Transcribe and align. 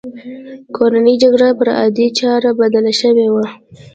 کورنۍ 0.75 1.15
جګړه 1.23 1.47
پر 1.59 1.67
عادي 1.79 2.07
چاره 2.19 2.49
بدله 2.59 2.91
شوې 3.01 3.27
وه. 3.33 3.45